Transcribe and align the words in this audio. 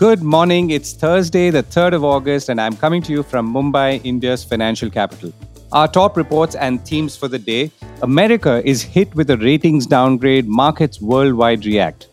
Good 0.00 0.22
morning. 0.22 0.70
It's 0.70 0.94
Thursday, 0.94 1.50
the 1.50 1.62
3rd 1.62 1.92
of 1.92 2.04
August, 2.04 2.48
and 2.48 2.58
I'm 2.58 2.74
coming 2.74 3.02
to 3.02 3.12
you 3.12 3.22
from 3.22 3.52
Mumbai, 3.52 4.00
India's 4.02 4.42
financial 4.42 4.88
capital. 4.88 5.30
Our 5.72 5.88
top 5.88 6.16
reports 6.16 6.54
and 6.54 6.82
themes 6.86 7.18
for 7.18 7.28
the 7.28 7.38
day 7.38 7.70
America 8.00 8.62
is 8.64 8.80
hit 8.80 9.14
with 9.14 9.28
a 9.28 9.36
ratings 9.36 9.84
downgrade, 9.86 10.48
markets 10.48 11.02
worldwide 11.02 11.66
react. 11.66 12.08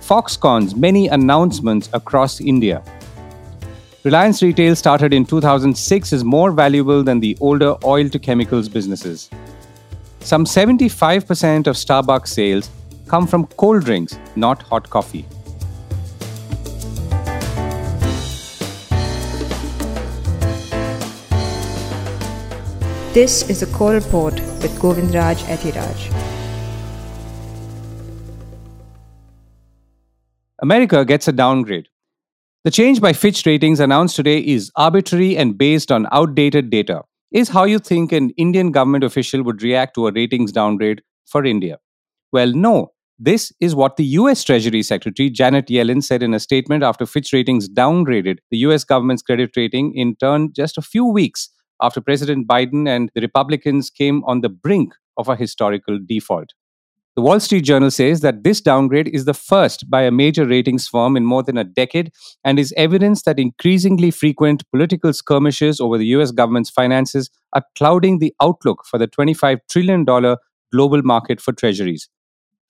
Foxconn's 0.00 0.76
many 0.76 1.08
announcements 1.08 1.90
across 1.94 2.40
India. 2.40 2.80
Reliance 4.04 4.40
Retail 4.40 4.76
started 4.76 5.12
in 5.12 5.24
2006 5.24 6.12
is 6.12 6.22
more 6.22 6.52
valuable 6.52 7.02
than 7.02 7.18
the 7.18 7.36
older 7.40 7.74
oil 7.82 8.08
to 8.08 8.20
chemicals 8.20 8.68
businesses. 8.68 9.28
Some 10.20 10.44
75% 10.44 11.66
of 11.66 11.74
Starbucks 11.74 12.28
sales 12.28 12.70
come 13.08 13.26
from 13.26 13.46
cold 13.46 13.84
drinks, 13.84 14.16
not 14.36 14.62
hot 14.62 14.88
coffee. 14.88 15.26
This 23.12 23.50
is 23.50 23.60
a 23.60 23.66
core 23.66 23.94
report 23.94 24.34
with 24.34 24.78
Govindraj 24.78 25.38
Ethiraj. 25.52 26.02
America 30.62 31.04
gets 31.04 31.26
a 31.26 31.32
downgrade. 31.32 31.88
The 32.62 32.70
change 32.70 33.00
by 33.00 33.12
Fitch 33.12 33.44
Ratings 33.44 33.80
announced 33.80 34.14
today 34.14 34.38
is 34.38 34.70
arbitrary 34.76 35.36
and 35.36 35.58
based 35.58 35.90
on 35.90 36.06
outdated 36.12 36.70
data. 36.70 37.02
Is 37.32 37.48
how 37.48 37.64
you 37.64 37.80
think 37.80 38.12
an 38.12 38.30
Indian 38.36 38.70
government 38.70 39.02
official 39.02 39.42
would 39.42 39.60
react 39.60 39.96
to 39.96 40.06
a 40.06 40.12
ratings 40.12 40.52
downgrade 40.52 41.02
for 41.26 41.44
India. 41.44 41.78
Well, 42.30 42.52
no. 42.52 42.92
This 43.18 43.52
is 43.58 43.74
what 43.74 43.96
the 43.96 44.04
US 44.20 44.44
Treasury 44.44 44.84
Secretary 44.84 45.30
Janet 45.30 45.66
Yellen 45.66 46.04
said 46.04 46.22
in 46.22 46.32
a 46.32 46.38
statement 46.38 46.84
after 46.84 47.06
Fitch 47.06 47.32
Ratings 47.32 47.68
downgraded 47.68 48.38
the 48.52 48.58
US 48.58 48.84
government's 48.84 49.22
credit 49.22 49.50
rating 49.56 49.96
in 49.96 50.14
turn 50.14 50.52
just 50.52 50.78
a 50.78 50.82
few 50.82 51.04
weeks 51.04 51.50
after 51.80 52.00
President 52.00 52.46
Biden 52.46 52.88
and 52.88 53.10
the 53.14 53.20
Republicans 53.20 53.90
came 53.90 54.22
on 54.24 54.40
the 54.40 54.48
brink 54.48 54.94
of 55.16 55.28
a 55.28 55.36
historical 55.36 55.98
default. 56.04 56.52
The 57.16 57.22
Wall 57.22 57.40
Street 57.40 57.62
Journal 57.62 57.90
says 57.90 58.20
that 58.20 58.44
this 58.44 58.60
downgrade 58.60 59.08
is 59.08 59.24
the 59.24 59.34
first 59.34 59.90
by 59.90 60.02
a 60.02 60.12
major 60.12 60.46
ratings 60.46 60.86
firm 60.86 61.16
in 61.16 61.24
more 61.24 61.42
than 61.42 61.58
a 61.58 61.64
decade 61.64 62.12
and 62.44 62.58
is 62.58 62.72
evidence 62.76 63.24
that 63.24 63.38
increasingly 63.38 64.12
frequent 64.12 64.62
political 64.70 65.12
skirmishes 65.12 65.80
over 65.80 65.98
the 65.98 66.06
US 66.06 66.30
government's 66.30 66.70
finances 66.70 67.28
are 67.52 67.64
clouding 67.76 68.20
the 68.20 68.32
outlook 68.40 68.84
for 68.86 68.96
the 68.96 69.08
$25 69.08 69.58
trillion 69.68 70.04
global 70.72 71.02
market 71.02 71.40
for 71.40 71.52
treasuries. 71.52 72.08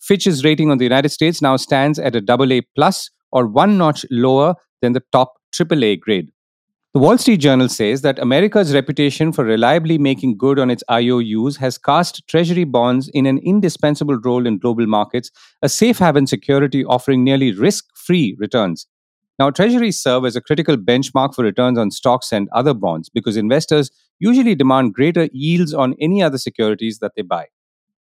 Fitch's 0.00 0.42
rating 0.42 0.70
on 0.70 0.78
the 0.78 0.84
United 0.84 1.10
States 1.10 1.42
now 1.42 1.56
stands 1.56 1.98
at 1.98 2.16
a 2.16 2.24
AA 2.26 2.62
plus 2.74 3.10
or 3.30 3.46
one 3.46 3.76
notch 3.76 4.06
lower 4.10 4.54
than 4.80 4.94
the 4.94 5.02
top 5.12 5.34
AAA 5.54 6.00
grade. 6.00 6.32
The 6.92 6.98
Wall 6.98 7.18
Street 7.18 7.36
Journal 7.36 7.68
says 7.68 8.02
that 8.02 8.18
America's 8.18 8.74
reputation 8.74 9.30
for 9.30 9.44
reliably 9.44 9.96
making 9.96 10.36
good 10.36 10.58
on 10.58 10.72
its 10.72 10.82
IOUs 10.90 11.56
has 11.58 11.78
cast 11.78 12.26
Treasury 12.26 12.64
bonds 12.64 13.08
in 13.14 13.26
an 13.26 13.38
indispensable 13.38 14.16
role 14.16 14.44
in 14.44 14.58
global 14.58 14.88
markets, 14.88 15.30
a 15.62 15.68
safe 15.68 16.00
haven 16.00 16.26
security 16.26 16.84
offering 16.84 17.22
nearly 17.22 17.52
risk 17.52 17.84
free 17.94 18.36
returns. 18.40 18.88
Now, 19.38 19.50
Treasuries 19.50 20.00
serve 20.00 20.24
as 20.24 20.34
a 20.34 20.40
critical 20.40 20.76
benchmark 20.76 21.32
for 21.32 21.44
returns 21.44 21.78
on 21.78 21.92
stocks 21.92 22.32
and 22.32 22.48
other 22.52 22.74
bonds 22.74 23.08
because 23.08 23.36
investors 23.36 23.92
usually 24.18 24.56
demand 24.56 24.92
greater 24.92 25.28
yields 25.32 25.72
on 25.72 25.94
any 26.00 26.24
other 26.24 26.38
securities 26.38 26.98
that 26.98 27.12
they 27.16 27.22
buy. 27.22 27.46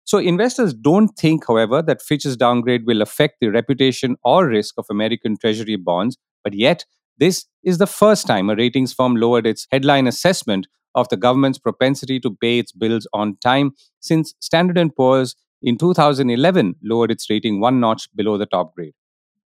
So, 0.05 0.17
investors 0.17 0.73
don't 0.73 1.09
think, 1.09 1.45
however, 1.45 1.81
that 1.81 2.01
Fitch's 2.01 2.37
downgrade 2.37 2.85
will 2.85 3.01
affect 3.01 3.41
the 3.41 3.49
reputation 3.49 4.15
or 4.23 4.47
risk 4.47 4.75
of 4.77 4.85
American 4.89 5.37
Treasury 5.37 5.75
bonds, 5.75 6.17
but 6.41 6.53
yet 6.53 6.85
this 7.17 7.45
is 7.63 7.77
the 7.77 7.87
first 7.87 8.27
time 8.27 8.49
a 8.49 8.55
ratings 8.55 8.93
firm 8.93 9.15
lowered 9.15 9.47
its 9.47 9.67
headline 9.71 10.07
assessment 10.07 10.67
of 10.95 11.09
the 11.09 11.17
government's 11.17 11.59
propensity 11.59 12.19
to 12.19 12.35
pay 12.41 12.59
its 12.59 12.71
bills 12.71 13.07
on 13.13 13.37
time 13.37 13.71
since 13.99 14.33
Standard 14.39 14.79
& 14.95 14.95
Poor's 14.95 15.35
in 15.61 15.77
2011 15.77 16.75
lowered 16.83 17.11
its 17.11 17.29
rating 17.29 17.59
one 17.59 17.79
notch 17.79 18.07
below 18.15 18.37
the 18.37 18.45
top 18.45 18.73
grade. 18.75 18.93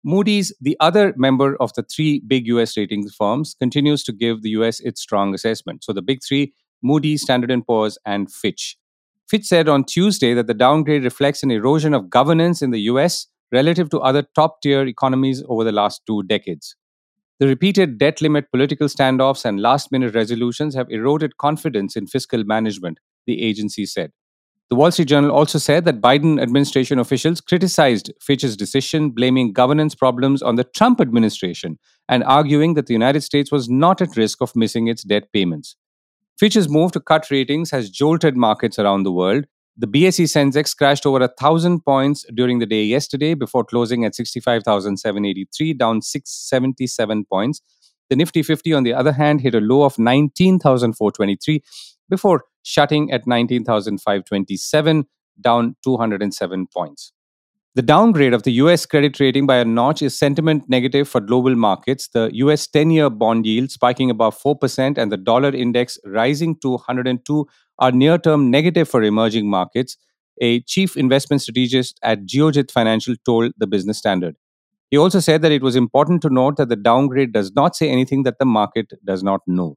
Moody's, 0.04 0.54
the 0.60 0.76
other 0.80 1.14
member 1.16 1.56
of 1.60 1.72
the 1.74 1.82
three 1.82 2.22
big 2.26 2.46
US 2.48 2.76
ratings 2.76 3.14
firms, 3.14 3.54
continues 3.58 4.02
to 4.04 4.12
give 4.12 4.42
the 4.42 4.50
US 4.50 4.80
its 4.80 5.00
strong 5.00 5.34
assessment. 5.34 5.82
So 5.82 5.92
the 5.92 6.02
big 6.02 6.20
three, 6.26 6.52
Moody's, 6.82 7.22
Standard 7.22 7.50
& 7.64 7.66
Poor's, 7.66 7.96
and 8.04 8.30
Fitch. 8.30 8.76
Fitch 9.26 9.46
said 9.46 9.68
on 9.68 9.84
Tuesday 9.84 10.34
that 10.34 10.46
the 10.46 10.54
downgrade 10.54 11.04
reflects 11.04 11.42
an 11.42 11.50
erosion 11.50 11.94
of 11.94 12.10
governance 12.10 12.60
in 12.60 12.70
the 12.70 12.80
US 12.80 13.26
relative 13.50 13.88
to 13.90 14.00
other 14.00 14.22
top 14.34 14.60
tier 14.60 14.86
economies 14.86 15.42
over 15.48 15.64
the 15.64 15.72
last 15.72 16.02
two 16.06 16.22
decades. 16.24 16.76
The 17.40 17.48
repeated 17.48 17.98
debt 17.98 18.22
limit 18.22 18.50
political 18.52 18.86
standoffs 18.86 19.44
and 19.44 19.60
last 19.60 19.90
minute 19.90 20.14
resolutions 20.14 20.74
have 20.76 20.90
eroded 20.90 21.36
confidence 21.36 21.96
in 21.96 22.06
fiscal 22.06 22.44
management, 22.44 23.00
the 23.26 23.42
agency 23.42 23.86
said. 23.86 24.12
The 24.70 24.76
Wall 24.76 24.90
Street 24.90 25.08
Journal 25.08 25.30
also 25.30 25.58
said 25.58 25.84
that 25.84 26.00
Biden 26.00 26.40
administration 26.40 26.98
officials 26.98 27.40
criticized 27.40 28.12
Fitch's 28.20 28.56
decision, 28.56 29.10
blaming 29.10 29.52
governance 29.52 29.94
problems 29.94 30.42
on 30.42 30.54
the 30.54 30.64
Trump 30.64 31.00
administration 31.00 31.78
and 32.08 32.24
arguing 32.24 32.74
that 32.74 32.86
the 32.86 32.94
United 32.94 33.22
States 33.22 33.52
was 33.52 33.68
not 33.68 34.00
at 34.00 34.16
risk 34.16 34.40
of 34.40 34.56
missing 34.56 34.86
its 34.86 35.02
debt 35.02 35.32
payments. 35.32 35.76
Fitch's 36.38 36.68
move 36.68 36.92
to 36.92 37.00
cut 37.00 37.30
ratings 37.30 37.70
has 37.70 37.90
jolted 37.90 38.36
markets 38.36 38.78
around 38.78 39.02
the 39.02 39.12
world, 39.12 39.44
the 39.76 39.88
BSE 39.88 40.24
Sensex 40.24 40.76
crashed 40.76 41.04
over 41.04 41.20
a 41.20 41.28
thousand 41.28 41.84
points 41.84 42.24
during 42.34 42.60
the 42.60 42.66
day 42.66 42.84
yesterday 42.84 43.34
before 43.34 43.64
closing 43.64 44.04
at 44.04 44.14
65,783, 44.14 45.72
down 45.74 46.00
677 46.00 47.24
points. 47.24 47.60
The 48.08 48.16
Nifty 48.16 48.42
50, 48.44 48.72
on 48.72 48.84
the 48.84 48.94
other 48.94 49.12
hand, 49.12 49.40
hit 49.40 49.54
a 49.54 49.60
low 49.60 49.82
of 49.82 49.98
19,423 49.98 51.62
before 52.08 52.44
shutting 52.62 53.10
at 53.10 53.26
19,527, 53.26 55.06
down 55.40 55.76
207 55.82 56.66
points. 56.72 57.12
The 57.74 57.82
downgrade 57.82 58.32
of 58.32 58.44
the 58.44 58.52
US 58.52 58.86
credit 58.86 59.18
rating 59.18 59.46
by 59.46 59.56
a 59.56 59.64
notch 59.64 60.00
is 60.00 60.16
sentiment 60.16 60.68
negative 60.68 61.08
for 61.08 61.20
global 61.20 61.56
markets. 61.56 62.06
The 62.06 62.30
US 62.34 62.68
10 62.68 62.90
year 62.90 63.10
bond 63.10 63.46
yield 63.46 63.72
spiking 63.72 64.10
above 64.10 64.40
4% 64.40 64.96
and 64.96 65.10
the 65.10 65.16
dollar 65.16 65.52
index 65.52 65.98
rising 66.04 66.54
to 66.60 66.74
102 66.74 67.48
are 67.78 67.92
near 67.92 68.18
term 68.18 68.50
negative 68.50 68.88
for 68.88 69.02
emerging 69.02 69.48
markets, 69.48 69.96
a 70.40 70.60
chief 70.62 70.96
investment 70.96 71.42
strategist 71.42 71.98
at 72.02 72.26
Geojit 72.26 72.70
Financial 72.70 73.14
told 73.24 73.52
the 73.58 73.66
Business 73.66 73.98
Standard. 73.98 74.36
He 74.90 74.98
also 74.98 75.20
said 75.20 75.42
that 75.42 75.52
it 75.52 75.62
was 75.62 75.76
important 75.76 76.22
to 76.22 76.30
note 76.30 76.56
that 76.56 76.68
the 76.68 76.76
downgrade 76.76 77.32
does 77.32 77.52
not 77.54 77.74
say 77.74 77.88
anything 77.88 78.22
that 78.24 78.38
the 78.38 78.44
market 78.44 78.92
does 79.04 79.22
not 79.22 79.40
know. 79.46 79.76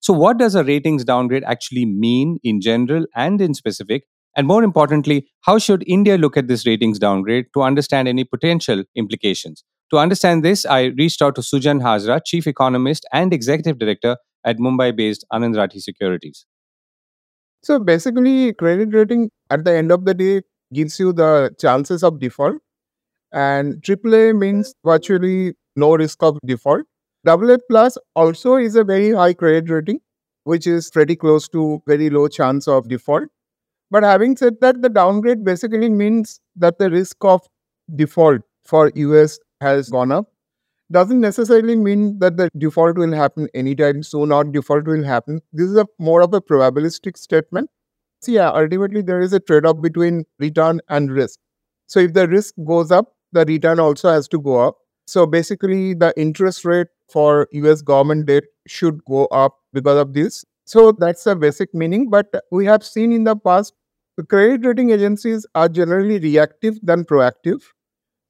So, 0.00 0.12
what 0.12 0.38
does 0.38 0.54
a 0.54 0.64
ratings 0.64 1.04
downgrade 1.04 1.44
actually 1.44 1.86
mean 1.86 2.38
in 2.44 2.60
general 2.60 3.06
and 3.14 3.40
in 3.40 3.54
specific? 3.54 4.04
And 4.36 4.46
more 4.46 4.64
importantly, 4.64 5.28
how 5.42 5.58
should 5.58 5.84
India 5.86 6.18
look 6.18 6.36
at 6.36 6.48
this 6.48 6.66
ratings 6.66 6.98
downgrade 6.98 7.46
to 7.54 7.62
understand 7.62 8.08
any 8.08 8.24
potential 8.24 8.84
implications? 8.94 9.64
To 9.90 9.98
understand 9.98 10.44
this, 10.44 10.66
I 10.66 10.86
reached 10.86 11.22
out 11.22 11.36
to 11.36 11.40
Sujan 11.40 11.80
Hajra, 11.80 12.20
Chief 12.26 12.46
Economist 12.46 13.06
and 13.12 13.32
Executive 13.32 13.78
Director 13.78 14.16
at 14.44 14.58
Mumbai 14.58 14.94
based 14.94 15.24
Anand 15.32 15.54
Rathi 15.54 15.80
Securities. 15.80 16.46
So 17.64 17.78
basically, 17.78 18.52
credit 18.52 18.94
rating 18.94 19.30
at 19.50 19.64
the 19.64 19.72
end 19.72 19.90
of 19.90 20.04
the 20.04 20.14
day 20.14 20.42
gives 20.72 21.00
you 21.00 21.12
the 21.12 21.54
chances 21.58 22.04
of 22.04 22.20
default, 22.20 22.56
and 23.32 23.82
AAA 23.82 24.32
means 24.32 24.74
virtually 24.84 25.54
no 25.76 25.96
risk 25.96 26.22
of 26.22 26.38
default. 26.46 26.82
AA 27.26 27.58
plus 27.70 27.98
also 28.16 28.56
is 28.56 28.76
a 28.76 28.84
very 28.84 29.12
high 29.12 29.34
credit 29.34 29.70
rating, 29.70 30.00
which 30.44 30.66
is 30.66 30.90
pretty 30.90 31.16
close 31.16 31.48
to 31.50 31.82
very 31.86 32.10
low 32.10 32.28
chance 32.28 32.68
of 32.68 32.88
default. 32.88 33.24
But 33.90 34.04
having 34.04 34.36
said 34.36 34.60
that, 34.62 34.82
the 34.82 34.90
downgrade 34.90 35.44
basically 35.44 35.90
means 35.90 36.40
that 36.56 36.78
the 36.78 36.90
risk 36.90 37.18
of 37.24 37.42
default 37.96 38.42
for 38.64 38.92
US 38.94 39.40
has 39.62 39.90
gone 39.90 40.12
up 40.12 40.33
doesn't 40.92 41.20
necessarily 41.20 41.76
mean 41.76 42.18
that 42.18 42.36
the 42.36 42.48
default 42.58 42.96
will 42.96 43.12
happen 43.12 43.48
anytime 43.54 44.02
soon 44.02 44.32
or 44.32 44.44
default 44.44 44.86
will 44.86 45.04
happen. 45.04 45.40
This 45.52 45.68
is 45.68 45.76
a 45.76 45.86
more 45.98 46.22
of 46.22 46.34
a 46.34 46.40
probabilistic 46.40 47.16
statement. 47.16 47.70
So 48.20 48.32
yeah, 48.32 48.50
ultimately 48.50 49.02
there 49.02 49.20
is 49.20 49.32
a 49.32 49.40
trade-off 49.40 49.80
between 49.82 50.24
return 50.38 50.80
and 50.88 51.10
risk. 51.10 51.38
So 51.86 52.00
if 52.00 52.14
the 52.14 52.28
risk 52.28 52.54
goes 52.66 52.90
up, 52.90 53.12
the 53.32 53.44
return 53.44 53.80
also 53.80 54.10
has 54.10 54.28
to 54.28 54.40
go 54.40 54.66
up. 54.66 54.76
So 55.06 55.26
basically 55.26 55.94
the 55.94 56.14
interest 56.16 56.64
rate 56.64 56.86
for 57.10 57.48
US 57.52 57.82
government 57.82 58.26
debt 58.26 58.44
should 58.66 59.04
go 59.04 59.26
up 59.26 59.58
because 59.72 59.98
of 59.98 60.14
this. 60.14 60.44
So 60.64 60.92
that's 60.92 61.24
the 61.24 61.36
basic 61.36 61.74
meaning. 61.74 62.08
But 62.08 62.34
we 62.50 62.64
have 62.66 62.84
seen 62.84 63.12
in 63.12 63.24
the 63.24 63.36
past, 63.36 63.74
the 64.16 64.24
credit 64.24 64.64
rating 64.64 64.90
agencies 64.90 65.46
are 65.54 65.68
generally 65.68 66.18
reactive 66.18 66.78
than 66.82 67.04
proactive. 67.04 67.62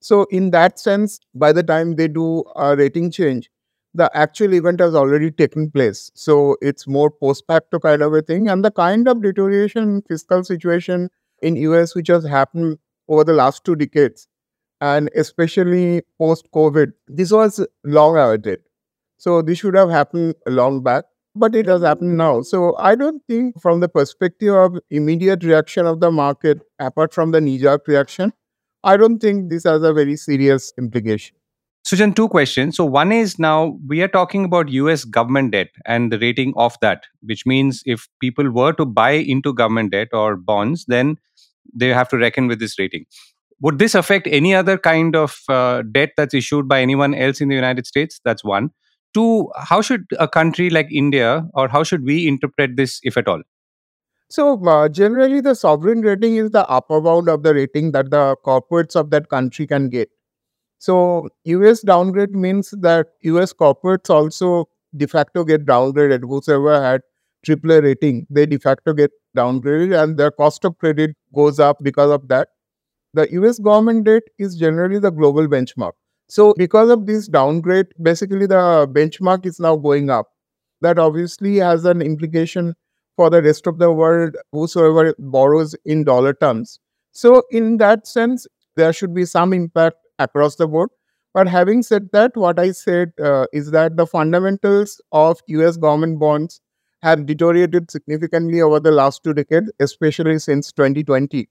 So, 0.04 0.24
in 0.30 0.50
that 0.50 0.78
sense, 0.78 1.18
by 1.34 1.52
the 1.52 1.62
time 1.62 1.96
they 1.96 2.08
do 2.08 2.44
a 2.56 2.76
rating 2.76 3.10
change, 3.10 3.50
the 3.94 4.10
actual 4.14 4.52
event 4.52 4.80
has 4.80 4.94
already 4.94 5.30
taken 5.30 5.70
place. 5.70 6.10
So, 6.14 6.56
it's 6.60 6.86
more 6.86 7.10
post 7.10 7.44
facto 7.46 7.78
kind 7.78 8.02
of 8.02 8.12
a 8.12 8.20
thing. 8.20 8.48
And 8.48 8.62
the 8.62 8.70
kind 8.70 9.08
of 9.08 9.22
deterioration 9.22 9.82
in 9.84 10.02
fiscal 10.02 10.44
situation 10.44 11.08
in 11.40 11.56
US 11.56 11.94
which 11.94 12.08
has 12.08 12.24
happened 12.24 12.78
over 13.08 13.24
the 13.24 13.32
last 13.32 13.64
two 13.64 13.76
decades 13.76 14.28
and 14.80 15.10
especially 15.14 16.02
post 16.18 16.48
COVID, 16.54 16.92
this 17.08 17.32
was 17.32 17.66
long 17.84 18.16
awaited. 18.18 18.60
So 19.18 19.42
this 19.42 19.58
should 19.58 19.74
have 19.74 19.90
happened 19.90 20.34
long 20.46 20.82
back, 20.82 21.04
but 21.34 21.54
it 21.54 21.66
has 21.66 21.82
happened 21.82 22.18
now. 22.18 22.42
So 22.42 22.76
I 22.78 22.94
don't 22.94 23.22
think, 23.28 23.60
from 23.60 23.80
the 23.80 23.88
perspective 23.88 24.54
of 24.54 24.78
immediate 24.90 25.44
reaction 25.44 25.86
of 25.86 26.00
the 26.00 26.10
market, 26.10 26.60
apart 26.78 27.14
from 27.14 27.30
the 27.30 27.40
knee-jerk 27.40 27.88
reaction, 27.88 28.32
I 28.84 28.96
don't 28.96 29.18
think 29.18 29.50
this 29.50 29.64
has 29.64 29.82
a 29.82 29.92
very 29.92 30.16
serious 30.16 30.72
implication. 30.78 31.36
Sujan, 31.86 32.14
two 32.14 32.28
questions. 32.28 32.76
So, 32.76 32.84
one 32.84 33.12
is 33.12 33.38
now 33.38 33.78
we 33.86 34.00
are 34.02 34.08
talking 34.08 34.44
about 34.44 34.70
US 34.70 35.04
government 35.04 35.52
debt 35.52 35.68
and 35.84 36.10
the 36.10 36.18
rating 36.18 36.54
of 36.56 36.76
that, 36.80 37.04
which 37.22 37.44
means 37.44 37.82
if 37.84 38.08
people 38.20 38.50
were 38.50 38.72
to 38.74 38.86
buy 38.86 39.10
into 39.12 39.52
government 39.52 39.92
debt 39.92 40.08
or 40.12 40.36
bonds, 40.36 40.86
then 40.86 41.18
they 41.74 41.88
have 41.88 42.08
to 42.10 42.16
reckon 42.16 42.46
with 42.46 42.58
this 42.58 42.78
rating. 42.78 43.04
Would 43.60 43.78
this 43.78 43.94
affect 43.94 44.26
any 44.26 44.54
other 44.54 44.78
kind 44.78 45.14
of 45.14 45.40
uh, 45.48 45.82
debt 45.92 46.10
that's 46.16 46.34
issued 46.34 46.68
by 46.68 46.80
anyone 46.80 47.14
else 47.14 47.40
in 47.40 47.48
the 47.48 47.54
United 47.54 47.86
States? 47.86 48.20
That's 48.24 48.44
one. 48.44 48.70
Two, 49.12 49.50
how 49.56 49.80
should 49.80 50.06
a 50.18 50.26
country 50.26 50.70
like 50.70 50.88
India 50.90 51.46
or 51.54 51.68
how 51.68 51.82
should 51.82 52.04
we 52.04 52.26
interpret 52.26 52.76
this, 52.76 52.98
if 53.02 53.16
at 53.16 53.28
all? 53.28 53.42
So, 54.28 54.58
uh, 54.66 54.88
generally, 54.88 55.40
the 55.40 55.54
sovereign 55.54 56.00
rating 56.00 56.36
is 56.36 56.50
the 56.50 56.66
upper 56.68 57.00
bound 57.00 57.28
of 57.28 57.42
the 57.42 57.54
rating 57.54 57.92
that 57.92 58.10
the 58.10 58.36
corporates 58.44 58.96
of 58.96 59.10
that 59.10 59.28
country 59.28 59.66
can 59.66 59.88
get. 59.88 60.08
So 60.78 61.28
US 61.44 61.82
downgrade 61.82 62.32
means 62.32 62.70
that 62.82 63.08
US 63.22 63.52
corporates 63.54 64.10
also 64.10 64.68
de 64.96 65.06
facto 65.08 65.44
get 65.44 65.66
downgraded. 65.66 66.22
Whoever 66.22 66.82
had 66.82 67.02
AAA 67.44 67.80
rating, 67.80 68.26
they 68.30 68.46
de 68.46 68.58
facto 68.58 68.92
get 68.94 69.12
downgraded 69.36 70.02
and 70.02 70.18
their 70.18 70.30
cost 70.32 70.64
of 70.64 70.78
credit 70.78 71.16
goes 71.34 71.60
up 71.60 71.78
because 71.82 72.10
of 72.10 72.28
that. 72.28 72.48
The 73.14 73.30
US 73.32 73.58
government 73.58 74.04
debt 74.04 74.22
is 74.38 74.56
generally 74.56 74.98
the 74.98 75.10
global 75.10 75.46
benchmark. 75.48 75.92
So 76.28 76.54
because 76.56 76.90
of 76.90 77.06
this 77.06 77.28
downgrade, 77.28 77.86
basically 78.02 78.46
the 78.46 78.88
benchmark 78.92 79.46
is 79.46 79.60
now 79.60 79.76
going 79.76 80.10
up. 80.10 80.28
That 80.80 80.98
obviously 80.98 81.56
has 81.58 81.84
an 81.84 82.02
implication 82.02 82.74
for 83.16 83.30
the 83.30 83.42
rest 83.42 83.66
of 83.66 83.78
the 83.78 83.92
world, 83.92 84.36
whosoever 84.52 85.14
borrows 85.18 85.74
in 85.84 86.04
dollar 86.04 86.34
terms. 86.34 86.80
So 87.12 87.42
in 87.50 87.76
that 87.78 88.06
sense, 88.06 88.46
there 88.76 88.92
should 88.92 89.14
be 89.14 89.24
some 89.24 89.52
impact 89.52 89.96
across 90.18 90.56
the 90.56 90.66
board. 90.66 90.90
But 91.32 91.48
having 91.48 91.82
said 91.82 92.10
that, 92.12 92.36
what 92.36 92.58
I 92.58 92.70
said 92.72 93.12
uh, 93.20 93.46
is 93.52 93.70
that 93.72 93.96
the 93.96 94.06
fundamentals 94.06 95.00
of 95.12 95.40
US 95.48 95.76
government 95.76 96.18
bonds 96.18 96.60
have 97.02 97.26
deteriorated 97.26 97.90
significantly 97.90 98.60
over 98.62 98.80
the 98.80 98.90
last 98.92 99.22
two 99.24 99.34
decades, 99.34 99.70
especially 99.80 100.38
since 100.38 100.72
2020. 100.72 101.48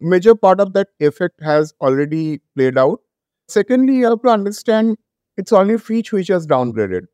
Major 0.00 0.34
part 0.34 0.60
of 0.60 0.72
that 0.74 0.88
effect 1.00 1.40
has 1.42 1.74
already 1.80 2.40
played 2.56 2.78
out. 2.78 3.00
Secondly, 3.48 3.96
you 3.96 4.10
have 4.10 4.22
to 4.22 4.28
understand 4.28 4.96
it's 5.36 5.52
only 5.52 5.78
Fitch 5.78 6.12
which 6.12 6.28
has 6.28 6.46
downgraded. 6.46 7.06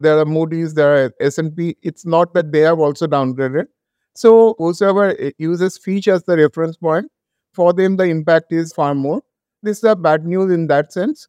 There 0.00 0.18
are 0.18 0.24
Moody's, 0.24 0.74
there 0.74 1.06
are 1.06 1.12
S&P. 1.20 1.76
It's 1.82 2.04
not 2.04 2.34
that 2.34 2.52
they 2.52 2.60
have 2.60 2.78
also 2.78 3.06
downgraded. 3.06 3.66
So 4.14 4.54
whoever 4.58 5.10
uh, 5.10 5.30
uses 5.38 5.78
Fitch 5.78 6.08
as 6.08 6.24
the 6.24 6.36
reference 6.36 6.76
point, 6.76 7.06
for 7.54 7.72
them 7.72 7.96
the 7.96 8.04
impact 8.04 8.52
is 8.52 8.72
far 8.72 8.94
more 8.94 9.22
this 9.62 9.78
is 9.78 9.84
a 9.84 9.96
bad 9.96 10.24
news 10.24 10.52
in 10.52 10.66
that 10.68 10.92
sense. 10.92 11.28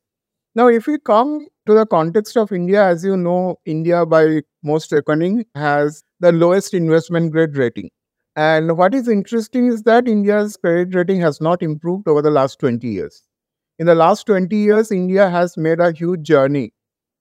Now, 0.55 0.67
if 0.67 0.87
we 0.87 0.97
come 0.99 1.47
to 1.67 1.73
the 1.73 1.85
context 1.85 2.37
of 2.37 2.51
India, 2.51 2.83
as 2.85 3.03
you 3.03 3.17
know, 3.17 3.57
India 3.65 4.05
by 4.05 4.41
most 4.63 4.91
reckoning 4.91 5.45
has 5.55 6.03
the 6.19 6.31
lowest 6.31 6.73
investment 6.73 7.31
grade 7.31 7.57
rating. 7.57 7.89
And 8.35 8.77
what 8.77 8.93
is 8.93 9.07
interesting 9.07 9.67
is 9.67 9.83
that 9.83 10.07
India's 10.07 10.57
credit 10.57 10.95
rating 10.95 11.21
has 11.21 11.41
not 11.41 11.63
improved 11.63 12.07
over 12.07 12.21
the 12.21 12.31
last 12.31 12.59
20 12.59 12.87
years. 12.87 13.23
In 13.79 13.87
the 13.87 13.95
last 13.95 14.25
20 14.27 14.55
years, 14.55 14.91
India 14.91 15.29
has 15.29 15.57
made 15.57 15.79
a 15.79 15.91
huge 15.91 16.21
journey 16.23 16.73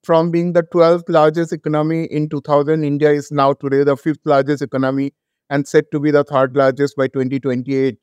from 0.06 0.30
being 0.30 0.52
the 0.52 0.62
12th 0.62 1.08
largest 1.08 1.52
economy 1.52 2.04
in 2.04 2.28
2000. 2.28 2.84
India 2.84 3.10
is 3.10 3.30
now 3.30 3.52
today 3.52 3.84
the 3.84 3.96
fifth 3.96 4.24
largest 4.24 4.62
economy 4.62 5.12
and 5.50 5.66
set 5.66 5.90
to 5.92 6.00
be 6.00 6.10
the 6.10 6.24
third 6.24 6.56
largest 6.56 6.96
by 6.96 7.08
2028 7.08 7.98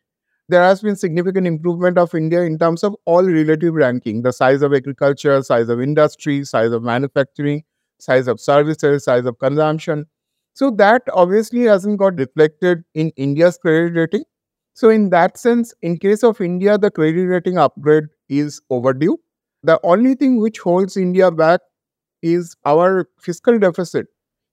there 0.49 0.63
has 0.63 0.81
been 0.81 0.95
significant 0.95 1.47
improvement 1.47 1.97
of 1.97 2.13
India 2.13 2.41
in 2.41 2.59
terms 2.59 2.83
of 2.83 2.95
all 3.05 3.23
relative 3.23 3.73
ranking, 3.73 4.21
the 4.23 4.33
size 4.33 4.61
of 4.61 4.73
agriculture, 4.73 5.41
size 5.41 5.69
of 5.69 5.81
industry, 5.81 6.43
size 6.43 6.71
of 6.71 6.83
manufacturing, 6.83 7.63
size 7.99 8.27
of 8.27 8.39
services, 8.39 9.05
size 9.05 9.25
of 9.25 9.39
consumption. 9.39 10.05
So 10.53 10.69
that 10.71 11.03
obviously 11.13 11.61
hasn't 11.63 11.97
got 11.97 12.19
reflected 12.19 12.83
in 12.93 13.11
India's 13.15 13.57
credit 13.57 13.95
rating. 13.95 14.23
So 14.73 14.89
in 14.89 15.09
that 15.11 15.37
sense, 15.37 15.73
in 15.81 15.97
case 15.97 16.23
of 16.23 16.41
India, 16.41 16.77
the 16.77 16.91
credit 16.91 17.25
rating 17.25 17.57
upgrade 17.57 18.05
is 18.29 18.61
overdue. 18.69 19.17
The 19.63 19.79
only 19.83 20.15
thing 20.15 20.39
which 20.39 20.59
holds 20.59 20.97
India 20.97 21.31
back 21.31 21.61
is 22.23 22.55
our 22.65 23.07
fiscal 23.19 23.59
deficit. 23.59 24.07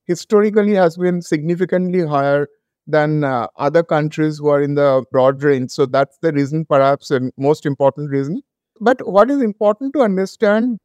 Historically 0.07 0.75
has 0.75 0.97
been 0.99 1.23
significantly 1.23 2.07
higher 2.07 2.49
than 2.87 3.25
uh, 3.25 3.47
other 3.57 3.83
countries 3.83 4.39
who 4.39 4.49
are 4.49 4.63
in 4.63 4.75
the 4.75 5.05
broad 5.13 5.43
range. 5.43 5.71
So 5.71 5.87
that's 5.87 6.19
the 6.23 6.33
reason, 6.33 6.65
perhaps, 6.67 7.11
and 7.11 7.33
most 7.39 7.67
important 7.67 8.11
reason. 8.11 8.43
But 8.81 9.07
what 9.09 9.31
is 9.31 9.43
important 9.43 9.93
to 9.95 10.03
understand 10.03 10.79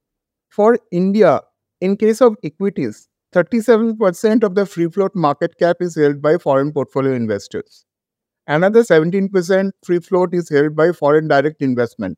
for 0.50 0.80
India, 0.92 1.42
in 1.82 1.98
case 1.98 2.22
of 2.22 2.36
equities, 2.44 3.08
37% 3.34 4.44
of 4.44 4.56
the 4.56 4.66
free 4.66 4.90
float 4.90 5.16
market 5.16 5.58
cap 5.60 5.78
is 5.82 5.96
held 5.96 6.22
by 6.22 6.38
foreign 6.38 6.72
portfolio 6.72 7.14
investors. 7.14 7.86
Another 8.48 8.84
17% 8.84 9.72
free 9.86 10.00
float 10.00 10.34
is 10.34 10.50
held 10.50 10.76
by 10.76 10.92
foreign 10.92 11.28
direct 11.28 11.62
investment. 11.62 12.18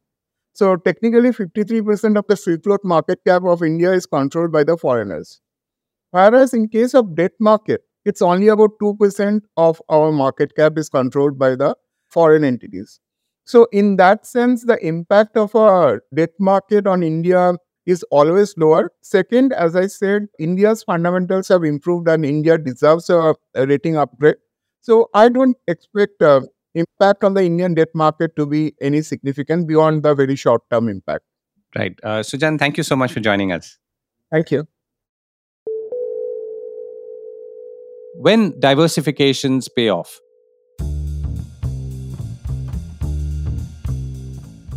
So 0.58 0.76
technically, 0.76 1.30
53% 1.30 2.18
of 2.18 2.26
the 2.28 2.36
free 2.36 2.58
float 2.58 2.80
market 2.84 3.20
cap 3.24 3.44
of 3.44 3.62
India 3.62 3.92
is 3.92 4.08
controlled 4.08 4.52
by 4.52 4.64
the 4.64 4.76
foreigners. 4.76 5.40
Whereas 6.10 6.52
in 6.52 6.68
case 6.68 6.96
of 6.96 7.16
debt 7.16 7.34
market, 7.40 7.82
it's 8.06 8.24
only 8.24 8.48
about 8.48 8.72
2% 8.82 9.42
of 9.56 9.80
our 9.88 10.12
market 10.12 10.56
cap 10.56 10.80
is 10.80 10.90
controlled 10.90 11.38
by 11.38 11.56
the 11.56 11.76
foreign 12.10 12.44
entities. 12.44 13.00
So, 13.46 13.68
in 13.72 13.98
that 13.98 14.26
sense, 14.26 14.66
the 14.66 14.84
impact 14.84 15.38
of 15.38 15.54
a 15.54 16.00
debt 16.16 16.32
market 16.40 16.88
on 16.88 17.04
India 17.04 17.54
is 17.86 18.02
always 18.10 18.58
lower. 18.58 18.92
Second, 19.04 19.54
as 19.54 19.76
I 19.76 19.86
said, 19.86 20.28
India's 20.40 20.82
fundamentals 20.82 21.50
have 21.50 21.66
improved 21.66 22.08
and 22.08 22.26
India 22.26 22.58
deserves 22.58 23.12
a, 23.12 23.36
rating 23.54 23.96
upgrade. 23.96 24.38
So, 24.82 25.12
I 25.14 25.30
don't 25.30 25.56
expect 25.68 26.20
uh, 26.24 26.42
impact 26.78 27.24
on 27.24 27.34
the 27.34 27.44
Indian 27.44 27.74
debt 27.74 27.90
market 27.94 28.36
to 28.36 28.46
be 28.46 28.74
any 28.82 29.02
significant 29.02 29.68
beyond 29.68 30.04
the 30.04 30.16
very 30.16 30.36
short 30.36 30.62
term 30.72 30.90
impact. 30.90 31.24
Right. 31.76 32.00
Uh, 32.04 32.20
Sujan, 32.20 32.58
thank 32.58 32.78
you 32.78 32.84
so 32.84 32.96
much 32.96 33.12
for 33.12 33.20
joining 33.20 33.52
us. 33.52 33.78
Thank 34.32 34.52
you. 34.52 34.68
when 38.18 38.52
diversifications 38.54 39.70
pay 39.76 39.90
off. 39.90 40.20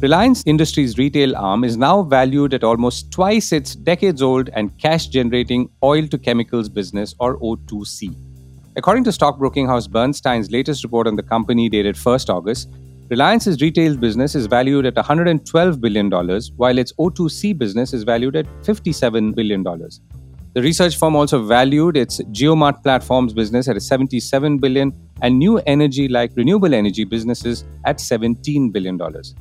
Reliance 0.00 0.42
Industries' 0.47 0.97
retail 0.99 1.37
arm 1.37 1.64
is 1.64 1.76
now 1.76 2.02
valued 2.02 2.54
at 2.54 2.64
almost 2.64 3.11
twice 3.11 3.52
its 3.52 3.75
decades 3.75 4.23
old 4.23 4.49
and 4.50 4.76
cash 4.78 5.09
generating 5.09 5.69
oil 5.83 6.07
to 6.09 6.19
chemicals 6.19 6.69
business, 6.69 7.14
or 7.19 7.38
O2C. 7.40 8.29
According 8.80 9.04
to 9.04 9.12
stockbroking 9.12 9.66
house 9.66 9.87
Bernstein's 9.87 10.50
latest 10.50 10.84
report 10.84 11.06
on 11.06 11.14
the 11.14 11.22
company 11.22 11.68
dated 11.68 11.96
1st 11.96 12.30
August, 12.30 12.70
Reliance's 13.10 13.60
retail 13.60 13.94
business 13.94 14.34
is 14.34 14.46
valued 14.46 14.87
at 14.87 14.94
$112 14.94 15.78
billion, 15.82 16.08
while 16.56 16.78
its 16.78 16.90
O2C 16.94 17.58
business 17.58 17.92
is 17.92 18.04
valued 18.04 18.37
at 18.37 18.46
$57 18.62 19.34
billion. 19.34 19.62
The 19.62 20.62
research 20.62 20.96
firm 20.96 21.14
also 21.14 21.42
valued 21.42 21.99
its 21.99 22.22
JioMart 22.32 22.82
platforms 22.82 23.34
business 23.34 23.68
at 23.68 23.82
77 23.82 24.56
billion 24.56 24.94
and 25.20 25.38
new 25.38 25.58
energy 25.66 26.08
like 26.08 26.32
renewable 26.34 26.72
energy 26.72 27.04
businesses 27.04 27.64
at 27.84 28.00
17 28.00 28.70
billion 28.70 28.96
dollars. 28.96 29.34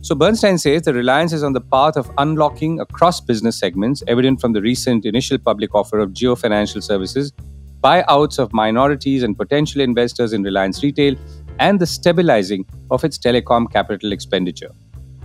So 0.00 0.14
Bernstein 0.14 0.56
says 0.56 0.82
the 0.82 0.94
Reliance 0.94 1.34
is 1.34 1.42
on 1.42 1.52
the 1.52 1.60
path 1.60 1.98
of 1.98 2.10
unlocking 2.16 2.80
across 2.80 3.20
business 3.20 3.58
segments, 3.58 4.02
evident 4.06 4.40
from 4.40 4.54
the 4.54 4.62
recent 4.62 5.04
initial 5.04 5.36
public 5.36 5.74
offer 5.74 5.98
of 5.98 6.12
Jio 6.12 6.38
Financial 6.38 6.80
Services, 6.80 7.34
buyouts 7.82 8.38
of 8.38 8.52
minorities 8.52 9.22
and 9.22 9.36
potential 9.36 9.80
investors 9.80 10.32
in 10.32 10.42
Reliance 10.42 10.82
Retail, 10.82 11.16
and 11.58 11.80
the 11.80 11.86
stabilizing 11.86 12.66
of 12.90 13.04
its 13.04 13.18
telecom 13.18 13.70
capital 13.70 14.12
expenditure. 14.12 14.70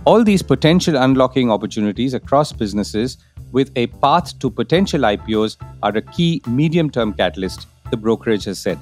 All 0.04 0.24
these 0.24 0.42
potential 0.42 0.96
unlocking 0.96 1.50
opportunities 1.50 2.14
across 2.14 2.52
businesses 2.52 3.18
with 3.52 3.70
a 3.76 3.86
path 3.86 4.38
to 4.40 4.50
potential 4.50 5.02
IPOs 5.02 5.56
are 5.82 5.96
a 5.96 6.02
key 6.02 6.42
medium 6.46 6.90
term 6.90 7.12
catalyst, 7.12 7.66
the 7.90 7.96
brokerage 7.96 8.44
has 8.44 8.58
said. 8.58 8.78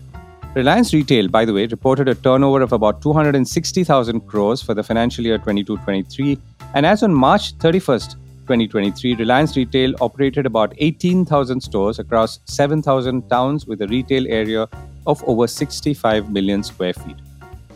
Reliance 0.55 0.93
Retail, 0.93 1.29
by 1.29 1.45
the 1.45 1.53
way, 1.53 1.67
reported 1.67 2.09
a 2.09 2.15
turnover 2.15 2.61
of 2.62 2.73
about 2.73 3.03
260,000 3.03 4.21
crores 4.23 4.61
for 4.62 4.75
the 4.75 4.83
financial 4.83 5.25
year 5.25 5.39
22 5.39 5.77
23. 5.79 6.39
And 6.75 6.87
as 6.87 7.03
on 7.03 7.15
March 7.15 7.57
31st, 7.59 8.17
2023, 8.50 9.14
Reliance 9.14 9.57
Retail 9.57 9.95
operated 10.00 10.45
about 10.45 10.75
18,000 10.78 11.61
stores 11.61 12.00
across 12.00 12.40
7,000 12.47 13.30
towns 13.30 13.64
with 13.64 13.80
a 13.80 13.87
retail 13.87 14.26
area 14.26 14.69
of 15.07 15.23
over 15.28 15.47
65 15.47 16.33
million 16.33 16.64
square 16.64 16.92
feet. 16.92 17.14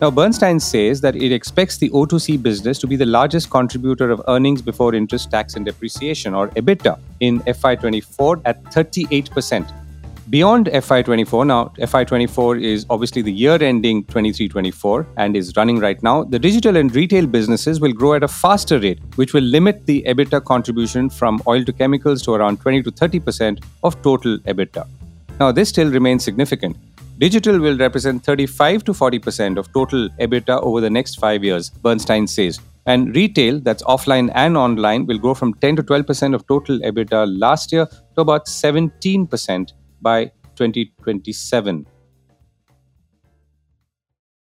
Now, 0.01 0.11
Bernstein 0.11 0.59
says 0.59 0.99
that 0.99 1.15
it 1.15 1.31
expects 1.31 1.77
the 1.77 1.89
O2C 1.91 2.43
business 2.43 2.77
to 2.79 2.87
be 2.87 2.97
the 2.97 3.05
largest 3.05 3.49
contributor 3.49 4.11
of 4.11 4.21
earnings 4.27 4.61
before 4.61 4.93
interest, 4.93 5.31
tax, 5.31 5.55
and 5.55 5.65
depreciation, 5.65 6.33
or 6.33 6.49
EBITDA, 6.49 6.99
in 7.21 7.39
FY24 7.39 8.41
at 8.43 8.61
38%. 8.65 9.84
Beyond 10.27 10.65
FY24, 10.65 11.45
now 11.45 11.71
FY24 11.77 12.59
is 12.59 12.87
obviously 12.89 13.21
the 13.21 13.31
year 13.31 13.61
ending 13.61 14.03
23 14.05 14.49
24 14.49 15.05
and 15.17 15.37
is 15.37 15.55
running 15.55 15.77
right 15.77 16.01
now. 16.01 16.23
The 16.23 16.39
digital 16.39 16.77
and 16.77 16.93
retail 16.95 17.27
businesses 17.27 17.79
will 17.79 17.93
grow 17.93 18.15
at 18.15 18.23
a 18.23 18.27
faster 18.27 18.79
rate, 18.79 18.99
which 19.17 19.33
will 19.33 19.43
limit 19.43 19.85
the 19.85 20.03
EBITDA 20.07 20.43
contribution 20.45 21.11
from 21.11 21.43
oil 21.45 21.63
to 21.63 21.71
chemicals 21.71 22.23
to 22.23 22.33
around 22.33 22.59
20 22.59 22.81
to 22.81 22.91
30% 22.91 23.63
of 23.83 24.01
total 24.01 24.39
EBITDA. 24.39 24.87
Now, 25.39 25.51
this 25.51 25.69
still 25.69 25.91
remains 25.91 26.23
significant. 26.23 26.75
Digital 27.19 27.59
will 27.59 27.77
represent 27.77 28.23
35 28.25 28.83
to 28.85 28.93
40% 28.93 29.59
of 29.59 29.71
total 29.73 30.09
EBITDA 30.19 30.59
over 30.63 30.81
the 30.81 30.89
next 30.89 31.19
five 31.19 31.43
years, 31.43 31.69
Bernstein 31.69 32.25
says. 32.25 32.59
And 32.87 33.15
retail, 33.15 33.59
that's 33.59 33.83
offline 33.83 34.31
and 34.33 34.57
online, 34.57 35.05
will 35.05 35.19
grow 35.19 35.35
from 35.35 35.53
10 35.53 35.75
to 35.75 35.83
12% 35.83 36.33
of 36.33 36.47
total 36.47 36.79
EBITDA 36.79 37.39
last 37.39 37.71
year 37.71 37.85
to 38.15 38.21
about 38.21 38.47
17% 38.47 39.71
by 40.05 40.25
2027. 40.55 41.87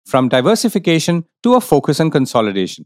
From 0.05 0.27
diversification 0.27 1.25
to 1.43 1.53
a 1.53 1.61
focus 1.61 1.99
on 1.99 2.09
consolidation. 2.09 2.85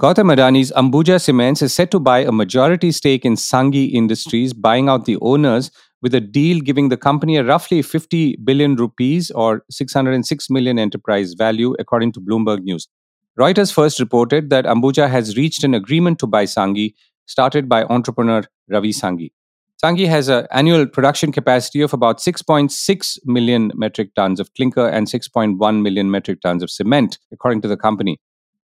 Gautam 0.00 0.32
Adani's 0.34 0.72
Ambuja 0.72 1.20
Cements 1.20 1.60
is 1.60 1.74
set 1.74 1.90
to 1.90 2.00
buy 2.00 2.20
a 2.20 2.32
majority 2.32 2.92
stake 2.92 3.24
in 3.24 3.34
Sanghi 3.34 3.92
Industries, 3.92 4.52
buying 4.52 4.88
out 4.88 5.04
the 5.04 5.18
owners 5.20 5.70
with 6.00 6.14
a 6.14 6.20
deal 6.20 6.60
giving 6.60 6.88
the 6.88 6.96
company 6.96 7.36
a 7.36 7.44
roughly 7.44 7.82
50 7.82 8.36
billion 8.44 8.76
rupees 8.76 9.30
or 9.32 9.64
606 9.70 10.50
million 10.50 10.78
enterprise 10.78 11.34
value, 11.34 11.74
according 11.78 12.12
to 12.12 12.20
Bloomberg 12.20 12.62
News. 12.62 12.88
Reuters 13.38 13.72
first 13.72 14.00
reported 14.00 14.50
that 14.50 14.64
Ambuja 14.64 15.10
has 15.10 15.36
reached 15.36 15.64
an 15.64 15.74
agreement 15.74 16.18
to 16.20 16.26
buy 16.26 16.44
Sanghi, 16.44 16.94
started 17.26 17.68
by 17.68 17.84
entrepreneur 17.84 18.44
Ravi 18.70 18.92
Sanghi. 18.92 19.32
Sanghi 19.82 20.08
has 20.08 20.28
an 20.28 20.44
annual 20.50 20.86
production 20.86 21.30
capacity 21.30 21.82
of 21.82 21.92
about 21.92 22.18
6.6 22.18 23.18
million 23.24 23.70
metric 23.76 24.12
tons 24.16 24.40
of 24.40 24.52
clinker 24.54 24.88
and 24.88 25.06
6.1 25.06 25.82
million 25.82 26.10
metric 26.10 26.40
tons 26.40 26.64
of 26.64 26.70
cement, 26.70 27.18
according 27.30 27.60
to 27.60 27.68
the 27.68 27.76
company. 27.76 28.18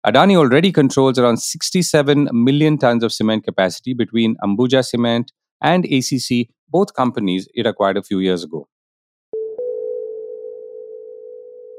Adani 0.03 0.36
already 0.36 0.72
controls 0.72 1.20
around 1.20 1.38
67 1.38 2.29
million 2.34 2.79
tons 2.79 3.03
of 3.03 3.13
cement 3.13 3.43
capacity 3.43 3.93
between 3.93 4.36
Ambuja 4.43 4.84
Cement 4.84 5.32
and 5.62 5.86
ACC, 5.86 6.48
both 6.70 6.96
companies 6.96 7.48
it 7.53 7.67
acquired 7.67 7.98
a 7.98 8.03
few 8.03 8.17
years 8.17 8.43
ago. 8.43 8.67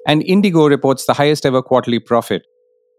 And 0.06 0.22
Indigo 0.22 0.68
reports 0.68 1.06
the 1.06 1.14
highest 1.14 1.44
ever 1.44 1.60
quarterly 1.60 1.98
profit. 1.98 2.46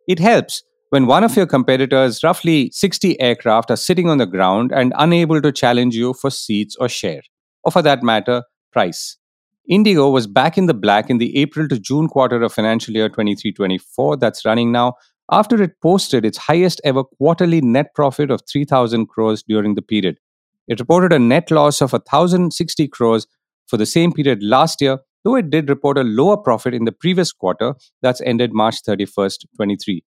It 0.06 0.20
helps 0.20 0.64
when 0.96 1.08
one 1.08 1.26
of 1.26 1.36
your 1.36 1.46
competitors, 1.46 2.24
roughly 2.24 2.72
60 2.72 3.20
aircraft, 3.20 3.70
are 3.70 3.76
sitting 3.76 4.08
on 4.08 4.18
the 4.18 4.26
ground 4.26 4.72
and 4.72 4.94
unable 4.96 5.42
to 5.42 5.52
challenge 5.52 5.94
you 5.94 6.14
for 6.14 6.32
seats 6.32 6.78
or 6.80 6.88
share, 6.88 7.22
or 7.66 7.72
for 7.74 7.82
that 7.82 8.02
matter, 8.02 8.44
price. 8.72 9.18
Indigo 9.68 10.10
was 10.10 10.26
back 10.26 10.58
in 10.58 10.68
the 10.68 10.74
black 10.74 11.10
in 11.10 11.18
the 11.18 11.36
April 11.36 11.68
to 11.68 11.78
June 11.78 12.08
quarter 12.08 12.42
of 12.42 12.54
financial 12.54 12.94
year 12.94 13.10
23 13.10 13.52
24, 13.52 14.16
that's 14.16 14.46
running 14.46 14.72
now, 14.72 14.94
after 15.30 15.62
it 15.62 15.82
posted 15.82 16.24
its 16.24 16.38
highest 16.38 16.80
ever 16.86 17.04
quarterly 17.04 17.60
net 17.60 17.94
profit 17.94 18.32
of 18.32 18.40
3,000 18.50 19.08
crores 19.08 19.44
during 19.44 19.76
the 19.76 19.82
period. 19.82 20.18
It 20.70 20.80
reported 20.80 21.12
a 21.12 21.20
net 21.20 21.52
loss 21.52 21.82
of 21.82 21.92
1,060 21.92 22.88
crores 22.88 23.28
for 23.68 23.76
the 23.76 23.86
same 23.86 24.14
period 24.14 24.42
last 24.42 24.80
year, 24.80 25.00
though 25.26 25.36
it 25.36 25.50
did 25.50 25.68
report 25.68 25.98
a 25.98 26.06
lower 26.06 26.38
profit 26.38 26.74
in 26.74 26.86
the 26.86 26.94
previous 26.94 27.34
quarter, 27.34 27.74
that's 28.02 28.22
ended 28.22 28.54
March 28.54 28.82
31st, 28.82 29.48
23. 29.58 30.02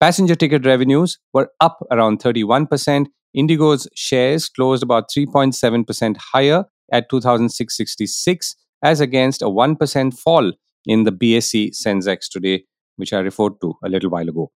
Passenger 0.00 0.34
ticket 0.34 0.64
revenues 0.64 1.18
were 1.34 1.50
up 1.60 1.86
around 1.90 2.20
31%. 2.20 3.06
Indigo's 3.34 3.86
shares 3.94 4.48
closed 4.48 4.82
about 4.82 5.10
3.7% 5.14 6.16
higher 6.32 6.64
at 6.90 7.10
2,666, 7.10 8.54
as 8.82 9.00
against 9.00 9.42
a 9.42 9.46
1% 9.46 10.18
fall 10.18 10.52
in 10.86 11.04
the 11.04 11.12
BSE 11.12 11.72
Sensex 11.78 12.30
today, 12.30 12.64
which 12.96 13.12
I 13.12 13.18
referred 13.18 13.60
to 13.60 13.74
a 13.84 13.90
little 13.90 14.08
while 14.08 14.26
ago. 14.26 14.50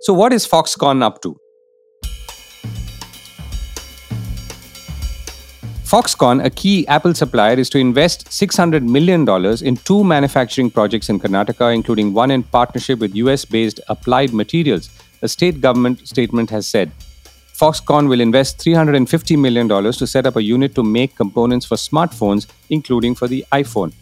So, 0.00 0.14
what 0.14 0.32
is 0.32 0.46
Foxconn 0.48 1.02
up 1.02 1.20
to? 1.20 1.36
Foxconn, 5.90 6.44
a 6.44 6.50
key 6.50 6.86
Apple 6.86 7.14
supplier, 7.14 7.58
is 7.58 7.68
to 7.70 7.76
invest 7.76 8.26
$600 8.28 8.86
million 8.86 9.28
in 9.66 9.76
two 9.78 10.04
manufacturing 10.04 10.70
projects 10.70 11.08
in 11.08 11.18
Karnataka, 11.18 11.74
including 11.74 12.14
one 12.14 12.30
in 12.30 12.44
partnership 12.44 13.00
with 13.00 13.16
US 13.16 13.44
based 13.44 13.80
Applied 13.88 14.32
Materials, 14.32 14.88
a 15.20 15.26
state 15.26 15.60
government 15.60 16.06
statement 16.06 16.48
has 16.50 16.68
said. 16.68 16.92
Foxconn 17.58 18.08
will 18.08 18.20
invest 18.20 18.58
$350 18.58 19.36
million 19.36 19.68
to 19.68 20.06
set 20.06 20.26
up 20.26 20.36
a 20.36 20.42
unit 20.44 20.76
to 20.76 20.84
make 20.84 21.16
components 21.16 21.66
for 21.66 21.74
smartphones, 21.74 22.46
including 22.68 23.16
for 23.16 23.26
the 23.26 23.44
iPhone. 23.50 23.92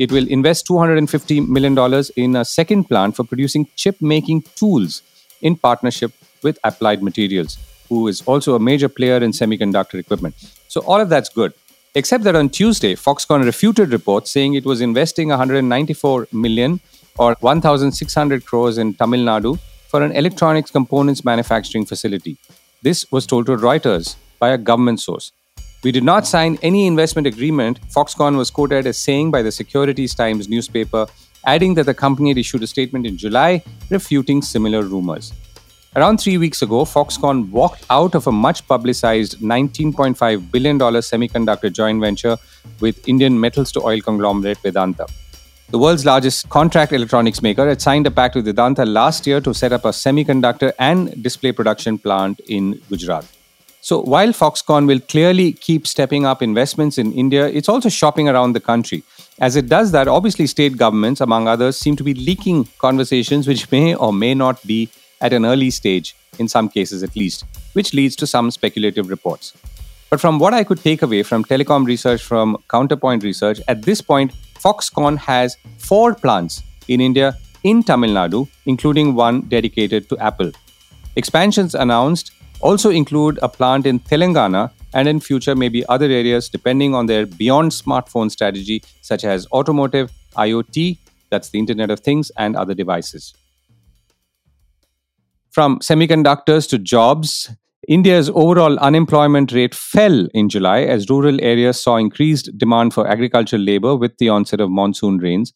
It 0.00 0.10
will 0.10 0.26
invest 0.26 0.66
$250 0.66 1.46
million 1.46 2.04
in 2.16 2.34
a 2.34 2.44
second 2.44 2.88
plant 2.88 3.14
for 3.14 3.22
producing 3.22 3.68
chip 3.76 4.02
making 4.02 4.42
tools 4.56 5.02
in 5.42 5.54
partnership 5.54 6.10
with 6.42 6.58
Applied 6.64 7.04
Materials, 7.04 7.56
who 7.88 8.08
is 8.08 8.20
also 8.22 8.56
a 8.56 8.58
major 8.58 8.88
player 8.88 9.18
in 9.18 9.30
semiconductor 9.30 9.94
equipment. 9.94 10.34
So 10.68 10.80
all 10.82 11.00
of 11.00 11.08
that's 11.08 11.28
good. 11.28 11.52
Except 11.94 12.24
that 12.24 12.36
on 12.36 12.50
Tuesday, 12.50 12.94
Foxconn 12.94 13.44
refuted 13.44 13.90
reports 13.90 14.30
saying 14.30 14.54
it 14.54 14.66
was 14.66 14.80
investing 14.80 15.28
194 15.28 16.28
million 16.32 16.80
or 17.18 17.36
1,600 17.40 18.44
crores 18.44 18.76
in 18.76 18.92
Tamil 18.94 19.20
Nadu 19.20 19.58
for 19.88 20.02
an 20.02 20.12
electronics 20.12 20.70
components 20.70 21.24
manufacturing 21.24 21.86
facility. 21.86 22.36
This 22.82 23.10
was 23.10 23.26
told 23.26 23.46
to 23.46 23.56
Reuters 23.56 24.16
by 24.38 24.50
a 24.50 24.58
government 24.58 25.00
source. 25.00 25.32
We 25.82 25.92
did 25.92 26.04
not 26.04 26.26
sign 26.26 26.58
any 26.62 26.86
investment 26.86 27.26
agreement, 27.26 27.80
Foxconn 27.88 28.36
was 28.36 28.50
quoted 28.50 28.86
as 28.86 28.98
saying 28.98 29.30
by 29.30 29.42
the 29.42 29.52
Securities 29.52 30.14
Times 30.14 30.48
newspaper, 30.48 31.06
adding 31.44 31.74
that 31.74 31.86
the 31.86 31.94
company 31.94 32.30
had 32.30 32.38
issued 32.38 32.62
a 32.62 32.66
statement 32.66 33.06
in 33.06 33.16
July 33.16 33.62
refuting 33.88 34.42
similar 34.42 34.82
rumors. 34.82 35.32
Around 35.96 36.18
three 36.20 36.36
weeks 36.36 36.60
ago, 36.60 36.84
Foxconn 36.84 37.50
walked 37.50 37.86
out 37.88 38.14
of 38.14 38.26
a 38.26 38.32
much 38.32 38.68
publicized 38.68 39.38
$19.5 39.38 40.50
billion 40.50 40.78
semiconductor 40.78 41.72
joint 41.72 42.02
venture 42.02 42.36
with 42.80 43.08
Indian 43.08 43.40
metals 43.40 43.72
to 43.72 43.80
oil 43.80 44.02
conglomerate 44.02 44.58
Vedanta. 44.58 45.06
The 45.70 45.78
world's 45.78 46.04
largest 46.04 46.50
contract 46.50 46.92
electronics 46.92 47.40
maker 47.40 47.66
had 47.66 47.80
signed 47.80 48.06
a 48.06 48.10
pact 48.10 48.34
with 48.34 48.44
Vedanta 48.44 48.84
last 48.84 49.26
year 49.26 49.40
to 49.40 49.54
set 49.54 49.72
up 49.72 49.86
a 49.86 49.88
semiconductor 49.88 50.74
and 50.78 51.22
display 51.22 51.50
production 51.50 51.96
plant 51.96 52.40
in 52.40 52.78
Gujarat. 52.90 53.24
So 53.80 54.02
while 54.02 54.34
Foxconn 54.34 54.86
will 54.86 55.00
clearly 55.00 55.52
keep 55.54 55.86
stepping 55.86 56.26
up 56.26 56.42
investments 56.42 56.98
in 56.98 57.10
India, 57.14 57.48
it's 57.48 57.70
also 57.70 57.88
shopping 57.88 58.28
around 58.28 58.52
the 58.52 58.60
country. 58.60 59.02
As 59.38 59.56
it 59.56 59.70
does 59.70 59.92
that, 59.92 60.08
obviously 60.08 60.46
state 60.46 60.76
governments, 60.76 61.22
among 61.22 61.48
others, 61.48 61.78
seem 61.78 61.96
to 61.96 62.04
be 62.04 62.12
leaking 62.12 62.68
conversations 62.80 63.48
which 63.48 63.70
may 63.70 63.94
or 63.94 64.12
may 64.12 64.34
not 64.34 64.62
be 64.66 64.90
at 65.26 65.32
an 65.38 65.44
early 65.52 65.70
stage, 65.70 66.14
in 66.38 66.48
some 66.56 66.68
cases 66.68 67.02
at 67.02 67.16
least, 67.22 67.44
which 67.72 67.92
leads 67.98 68.16
to 68.16 68.26
some 68.34 68.50
speculative 68.58 69.08
reports. 69.14 69.52
But 70.10 70.20
from 70.20 70.38
what 70.38 70.54
I 70.54 70.62
could 70.62 70.82
take 70.82 71.02
away 71.02 71.22
from 71.24 71.44
telecom 71.44 71.84
research 71.84 72.22
from 72.22 72.56
Counterpoint 72.74 73.24
Research, 73.24 73.60
at 73.66 73.82
this 73.82 74.00
point, 74.00 74.32
Foxconn 74.64 75.18
has 75.18 75.56
four 75.78 76.14
plants 76.14 76.62
in 76.86 77.00
India 77.00 77.36
in 77.64 77.82
Tamil 77.82 78.10
Nadu, 78.10 78.48
including 78.66 79.14
one 79.16 79.40
dedicated 79.54 80.08
to 80.10 80.18
Apple. 80.18 80.52
Expansions 81.16 81.74
announced 81.74 82.30
also 82.60 82.90
include 82.90 83.38
a 83.42 83.48
plant 83.48 83.86
in 83.86 83.98
Telangana 83.98 84.70
and 84.94 85.08
in 85.08 85.18
future 85.20 85.56
maybe 85.56 85.84
other 85.94 86.06
areas 86.06 86.48
depending 86.48 86.94
on 86.94 87.06
their 87.06 87.26
beyond 87.26 87.72
smartphone 87.72 88.30
strategy 88.30 88.82
such 89.02 89.24
as 89.24 89.46
automotive, 89.52 90.12
IoT, 90.36 90.98
that's 91.30 91.50
the 91.50 91.58
Internet 91.58 91.90
of 91.90 92.00
Things, 92.00 92.30
and 92.38 92.56
other 92.56 92.74
devices. 92.74 93.34
From 95.56 95.78
semiconductors 95.78 96.68
to 96.68 96.78
jobs, 96.78 97.50
India's 97.88 98.28
overall 98.28 98.78
unemployment 98.78 99.52
rate 99.52 99.74
fell 99.74 100.28
in 100.34 100.50
July 100.50 100.82
as 100.82 101.08
rural 101.08 101.42
areas 101.42 101.82
saw 101.82 101.96
increased 101.96 102.50
demand 102.58 102.92
for 102.92 103.06
agricultural 103.06 103.62
labor 103.62 103.96
with 103.96 104.18
the 104.18 104.28
onset 104.28 104.60
of 104.60 104.70
monsoon 104.70 105.16
rains. 105.16 105.54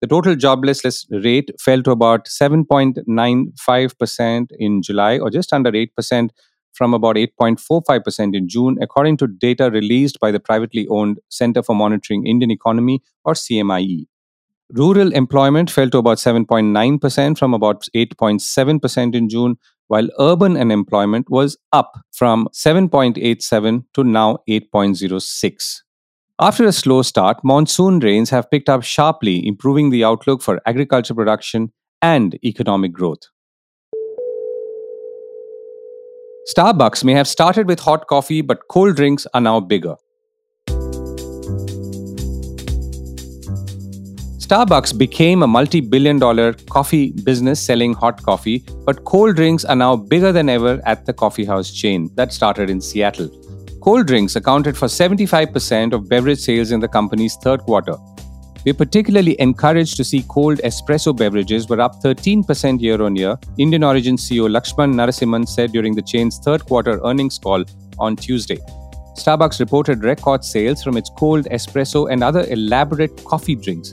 The 0.00 0.06
total 0.06 0.36
jobless 0.36 1.04
rate 1.10 1.50
fell 1.60 1.82
to 1.82 1.90
about 1.90 2.28
7.95% 2.28 4.46
in 4.52 4.80
July, 4.80 5.18
or 5.18 5.28
just 5.28 5.52
under 5.52 5.70
8%, 5.70 6.30
from 6.72 6.94
about 6.94 7.16
8.45% 7.16 8.34
in 8.34 8.48
June, 8.48 8.78
according 8.80 9.18
to 9.18 9.26
data 9.26 9.70
released 9.70 10.18
by 10.18 10.30
the 10.30 10.40
privately 10.40 10.86
owned 10.88 11.18
Center 11.28 11.62
for 11.62 11.76
Monitoring 11.76 12.26
Indian 12.26 12.50
Economy, 12.50 13.02
or 13.22 13.34
CMIE. 13.34 14.06
Rural 14.74 15.12
employment 15.12 15.70
fell 15.70 15.90
to 15.90 15.98
about 15.98 16.16
7.9% 16.16 17.38
from 17.38 17.52
about 17.52 17.84
8.7% 17.94 19.14
in 19.14 19.28
June, 19.28 19.58
while 19.88 20.08
urban 20.18 20.56
unemployment 20.56 21.28
was 21.28 21.58
up 21.72 21.98
from 22.10 22.48
7.87 22.54 23.84
to 23.92 24.02
now 24.02 24.38
8.06. 24.48 25.82
After 26.40 26.64
a 26.64 26.72
slow 26.72 27.02
start, 27.02 27.44
monsoon 27.44 27.98
rains 27.98 28.30
have 28.30 28.50
picked 28.50 28.70
up 28.70 28.82
sharply, 28.82 29.46
improving 29.46 29.90
the 29.90 30.04
outlook 30.04 30.40
for 30.40 30.58
agriculture 30.64 31.14
production 31.14 31.70
and 32.00 32.38
economic 32.42 32.94
growth. 32.94 33.28
Starbucks 36.56 37.04
may 37.04 37.12
have 37.12 37.28
started 37.28 37.68
with 37.68 37.80
hot 37.80 38.06
coffee, 38.06 38.40
but 38.40 38.68
cold 38.68 38.96
drinks 38.96 39.26
are 39.34 39.40
now 39.42 39.60
bigger. 39.60 39.96
Starbucks 44.52 44.98
became 44.98 45.42
a 45.42 45.46
multi 45.46 45.80
billion 45.80 46.18
dollar 46.18 46.52
coffee 46.68 47.12
business 47.24 47.58
selling 47.58 47.94
hot 47.94 48.22
coffee, 48.22 48.62
but 48.84 49.02
cold 49.04 49.34
drinks 49.34 49.64
are 49.64 49.74
now 49.74 49.96
bigger 49.96 50.30
than 50.30 50.50
ever 50.50 50.78
at 50.84 51.06
the 51.06 51.12
coffee 51.14 51.46
house 51.46 51.70
chain 51.72 52.10
that 52.16 52.34
started 52.34 52.68
in 52.68 52.78
Seattle. 52.78 53.30
Cold 53.80 54.06
drinks 54.06 54.36
accounted 54.36 54.76
for 54.76 54.88
75% 54.88 55.94
of 55.94 56.06
beverage 56.06 56.38
sales 56.38 56.70
in 56.70 56.80
the 56.80 56.86
company's 56.86 57.34
third 57.36 57.60
quarter. 57.60 57.96
We're 58.66 58.74
particularly 58.74 59.40
encouraged 59.40 59.96
to 59.96 60.04
see 60.04 60.22
cold 60.28 60.58
espresso 60.58 61.16
beverages 61.16 61.70
were 61.70 61.80
up 61.80 62.02
13% 62.02 62.78
year 62.82 63.00
on 63.00 63.16
year, 63.16 63.38
Indian 63.56 63.84
origin 63.84 64.16
CEO 64.16 64.50
Laxman 64.50 64.92
Narasimhan 64.92 65.48
said 65.48 65.72
during 65.72 65.94
the 65.94 66.02
chain's 66.02 66.38
third 66.40 66.66
quarter 66.66 67.00
earnings 67.06 67.38
call 67.38 67.64
on 67.98 68.16
Tuesday. 68.16 68.58
Starbucks 69.16 69.60
reported 69.60 70.04
record 70.04 70.44
sales 70.44 70.84
from 70.84 70.98
its 70.98 71.10
cold 71.16 71.46
espresso 71.46 72.12
and 72.12 72.22
other 72.22 72.44
elaborate 72.50 73.24
coffee 73.24 73.54
drinks, 73.54 73.92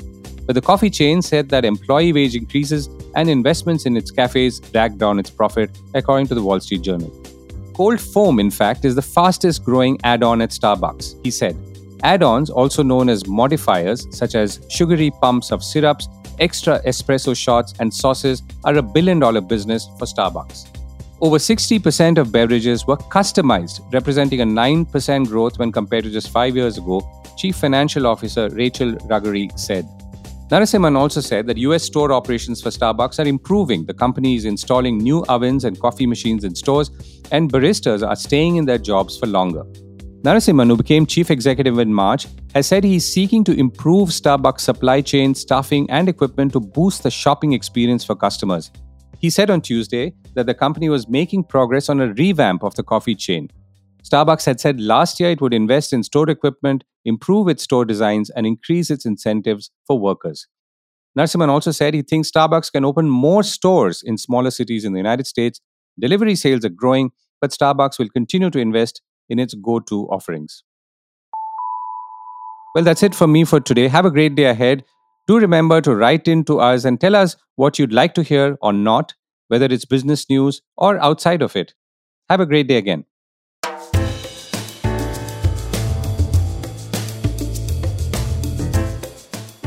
but 0.49 0.55
the 0.55 0.61
coffee 0.61 0.89
chain 0.89 1.21
said 1.21 1.47
that 1.49 1.63
employee 1.63 2.11
wage 2.11 2.35
increases 2.35 2.89
and 3.13 3.29
investments 3.29 3.85
in 3.85 3.95
its 3.95 4.09
cafes 4.09 4.59
dragged 4.59 4.97
down 4.97 5.19
its 5.19 5.29
profit, 5.29 5.69
according 5.93 6.25
to 6.25 6.33
the 6.33 6.41
Wall 6.41 6.59
Street 6.59 6.81
Journal. 6.81 7.11
Cold 7.75 8.01
foam, 8.01 8.39
in 8.39 8.49
fact, 8.49 8.83
is 8.83 8.95
the 8.95 9.01
fastest 9.03 9.63
growing 9.63 9.99
add 10.03 10.23
on 10.23 10.41
at 10.41 10.49
Starbucks, 10.49 11.23
he 11.23 11.29
said. 11.29 11.55
Add 12.01 12.23
ons, 12.23 12.49
also 12.49 12.81
known 12.81 13.09
as 13.09 13.27
modifiers, 13.27 14.07
such 14.09 14.33
as 14.33 14.65
sugary 14.71 15.11
pumps 15.21 15.51
of 15.51 15.63
syrups, 15.63 16.09
extra 16.39 16.81
espresso 16.81 17.37
shots, 17.37 17.75
and 17.79 17.93
sauces, 17.93 18.41
are 18.63 18.77
a 18.77 18.81
billion 18.81 19.19
dollar 19.19 19.41
business 19.41 19.87
for 19.99 20.05
Starbucks. 20.05 20.65
Over 21.21 21.37
60% 21.37 22.17
of 22.17 22.31
beverages 22.31 22.87
were 22.87 22.97
customized, 22.97 23.81
representing 23.93 24.41
a 24.41 24.45
9% 24.45 25.27
growth 25.27 25.59
when 25.59 25.71
compared 25.71 26.05
to 26.05 26.09
just 26.09 26.31
five 26.31 26.55
years 26.55 26.79
ago, 26.79 27.07
Chief 27.37 27.55
Financial 27.55 28.07
Officer 28.07 28.49
Rachel 28.49 28.93
Ruggeri 28.93 29.47
said. 29.55 29.87
Narasimhan 30.49 30.97
also 30.97 31.21
said 31.21 31.45
that 31.45 31.57
US 31.57 31.83
store 31.83 32.11
operations 32.11 32.59
for 32.59 32.71
Starbucks 32.71 33.23
are 33.23 33.27
improving. 33.27 33.85
The 33.85 33.93
company 33.93 34.35
is 34.35 34.45
installing 34.45 34.97
new 34.97 35.23
ovens 35.25 35.63
and 35.63 35.79
coffee 35.79 36.07
machines 36.07 36.43
in 36.43 36.55
stores, 36.55 36.89
and 37.31 37.53
baristas 37.53 38.01
are 38.01 38.15
staying 38.15 38.55
in 38.55 38.65
their 38.65 38.79
jobs 38.79 39.15
for 39.15 39.27
longer. 39.27 39.63
Narasimhan, 40.23 40.67
who 40.67 40.75
became 40.75 41.05
chief 41.05 41.29
executive 41.29 41.77
in 41.77 41.93
March, 41.93 42.25
has 42.55 42.65
said 42.65 42.83
he 42.83 42.95
is 42.95 43.13
seeking 43.13 43.43
to 43.43 43.53
improve 43.53 44.09
Starbucks 44.09 44.61
supply 44.61 45.01
chain, 45.01 45.35
staffing, 45.35 45.87
and 45.91 46.09
equipment 46.09 46.51
to 46.53 46.59
boost 46.59 47.03
the 47.03 47.11
shopping 47.11 47.53
experience 47.53 48.03
for 48.03 48.15
customers. 48.15 48.71
He 49.19 49.29
said 49.29 49.51
on 49.51 49.61
Tuesday 49.61 50.15
that 50.33 50.47
the 50.47 50.55
company 50.55 50.89
was 50.89 51.07
making 51.07 51.43
progress 51.43 51.89
on 51.89 52.01
a 52.01 52.11
revamp 52.13 52.63
of 52.63 52.73
the 52.73 52.83
coffee 52.83 53.15
chain. 53.15 53.51
Starbucks 54.03 54.45
had 54.45 54.59
said 54.59 54.79
last 54.79 55.19
year 55.19 55.31
it 55.31 55.41
would 55.41 55.53
invest 55.53 55.93
in 55.93 56.03
store 56.03 56.29
equipment, 56.29 56.83
improve 57.05 57.47
its 57.47 57.63
store 57.63 57.85
designs, 57.85 58.29
and 58.29 58.47
increase 58.47 58.89
its 58.89 59.05
incentives 59.05 59.71
for 59.85 59.99
workers. 59.99 60.47
Narasimhan 61.17 61.49
also 61.49 61.71
said 61.71 61.93
he 61.93 62.01
thinks 62.01 62.31
Starbucks 62.31 62.71
can 62.71 62.85
open 62.85 63.09
more 63.09 63.43
stores 63.43 64.01
in 64.03 64.17
smaller 64.17 64.51
cities 64.51 64.85
in 64.85 64.93
the 64.93 64.99
United 64.99 65.27
States. 65.27 65.59
Delivery 65.99 66.35
sales 66.35 66.63
are 66.63 66.69
growing, 66.69 67.11
but 67.41 67.51
Starbucks 67.51 67.99
will 67.99 68.09
continue 68.09 68.49
to 68.49 68.59
invest 68.59 69.01
in 69.27 69.39
its 69.39 69.53
go 69.53 69.79
to 69.79 70.07
offerings. 70.07 70.63
Well, 72.75 72.83
that's 72.83 73.03
it 73.03 73.15
for 73.15 73.27
me 73.27 73.43
for 73.43 73.59
today. 73.59 73.87
Have 73.87 74.05
a 74.05 74.11
great 74.11 74.35
day 74.35 74.45
ahead. 74.45 74.85
Do 75.27 75.39
remember 75.39 75.81
to 75.81 75.95
write 75.95 76.27
in 76.27 76.43
to 76.45 76.59
us 76.59 76.85
and 76.85 77.01
tell 77.01 77.15
us 77.15 77.35
what 77.55 77.77
you'd 77.77 77.93
like 77.93 78.13
to 78.13 78.23
hear 78.23 78.57
or 78.61 78.71
not, 78.71 79.13
whether 79.47 79.65
it's 79.65 79.85
business 79.85 80.29
news 80.29 80.61
or 80.77 80.97
outside 80.99 81.41
of 81.41 81.55
it. 81.55 81.73
Have 82.29 82.39
a 82.39 82.45
great 82.45 82.67
day 82.67 82.77
again. 82.77 83.05